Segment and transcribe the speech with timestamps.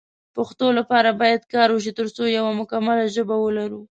[0.35, 3.81] پښتو لپاره باید کار وشی ترڅو یو مکمله ژبه ولرو